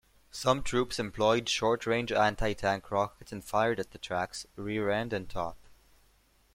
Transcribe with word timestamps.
Some 0.31 0.63
troops 0.63 0.97
employed 0.97 1.47
short-range 1.47 2.11
anti-tank 2.11 2.89
rockets 2.89 3.31
and 3.31 3.43
fired 3.45 3.79
at 3.79 3.91
the 3.91 3.99
tracks, 3.99 4.47
rear 4.55 4.89
and 4.89 5.29
top. 5.29 5.57